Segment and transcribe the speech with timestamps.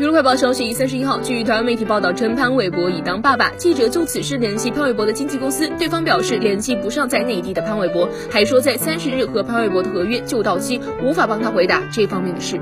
[0.00, 3.50] 娱乐快报消息，三十一号据台湾媒体报道称，潘玮柏已当爸爸。
[3.58, 12.58] 记者就此事联系潘玮柏的经纪公司，对方表示联系不上在内地的潘玮柏，还说在三十日和潘玮柏的合约就到期，无法帮他回答这方面的事。